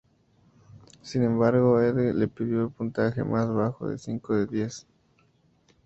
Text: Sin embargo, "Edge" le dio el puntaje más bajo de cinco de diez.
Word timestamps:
Sin 1.03 1.21
embargo, 1.21 1.79
"Edge" 1.79 2.15
le 2.15 2.25
dio 2.39 2.63
el 2.63 2.71
puntaje 2.71 3.23
más 3.23 3.47
bajo 3.53 3.87
de 3.87 3.99
cinco 3.99 4.33
de 4.35 4.47
diez. 4.47 4.87